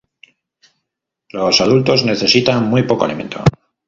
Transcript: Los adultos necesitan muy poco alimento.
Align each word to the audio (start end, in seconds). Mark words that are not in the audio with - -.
Los 1.29 1.61
adultos 1.61 2.03
necesitan 2.05 2.63
muy 2.67 2.81
poco 2.81 3.05
alimento. 3.05 3.43